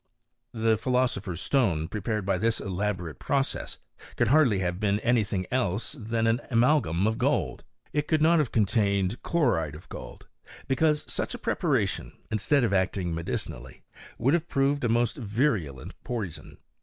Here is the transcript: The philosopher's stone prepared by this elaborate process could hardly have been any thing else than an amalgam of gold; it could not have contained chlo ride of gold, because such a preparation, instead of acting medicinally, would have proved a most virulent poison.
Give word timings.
The 0.55 0.77
philosopher's 0.79 1.41
stone 1.41 1.87
prepared 1.87 2.25
by 2.25 2.39
this 2.39 2.59
elaborate 2.59 3.19
process 3.19 3.77
could 4.17 4.29
hardly 4.29 4.57
have 4.57 4.79
been 4.79 4.99
any 5.01 5.23
thing 5.23 5.45
else 5.51 5.91
than 5.91 6.25
an 6.25 6.41
amalgam 6.49 7.05
of 7.05 7.19
gold; 7.19 7.63
it 7.93 8.07
could 8.07 8.19
not 8.19 8.39
have 8.39 8.51
contained 8.51 9.21
chlo 9.21 9.53
ride 9.53 9.75
of 9.75 9.87
gold, 9.89 10.25
because 10.67 11.05
such 11.07 11.35
a 11.35 11.37
preparation, 11.37 12.13
instead 12.31 12.63
of 12.63 12.73
acting 12.73 13.13
medicinally, 13.13 13.83
would 14.17 14.33
have 14.33 14.49
proved 14.49 14.83
a 14.83 14.89
most 14.89 15.17
virulent 15.17 15.93
poison. 16.03 16.57